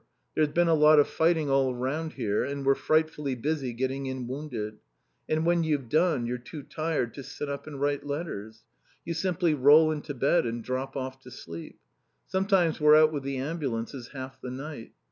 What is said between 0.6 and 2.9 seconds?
a lot of fighting all round here and we're